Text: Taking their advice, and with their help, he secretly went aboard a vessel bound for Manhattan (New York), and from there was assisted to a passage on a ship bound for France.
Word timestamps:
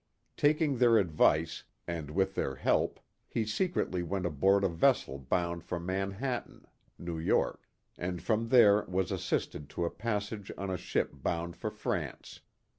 Taking 0.35 0.79
their 0.79 0.97
advice, 0.97 1.63
and 1.87 2.09
with 2.09 2.33
their 2.33 2.55
help, 2.55 2.99
he 3.27 3.45
secretly 3.45 4.01
went 4.01 4.25
aboard 4.25 4.63
a 4.63 4.67
vessel 4.67 5.19
bound 5.19 5.63
for 5.63 5.79
Manhattan 5.79 6.65
(New 6.97 7.19
York), 7.19 7.69
and 7.99 8.19
from 8.19 8.47
there 8.49 8.81
was 8.85 9.11
assisted 9.11 9.69
to 9.69 9.85
a 9.85 9.91
passage 9.91 10.51
on 10.57 10.71
a 10.71 10.75
ship 10.77 11.11
bound 11.13 11.55
for 11.55 11.69
France. 11.69 12.39